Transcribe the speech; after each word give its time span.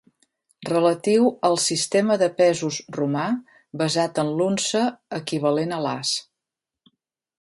Relatiu 0.67 1.27
al 1.49 1.57
sistema 1.65 2.17
de 2.23 2.29
pesos 2.39 2.79
romà 2.97 3.27
basat 3.83 4.23
en 4.25 4.33
l'unça 4.41 4.83
equivalent 5.19 5.77
a 5.77 5.81
l'as. 5.89 6.19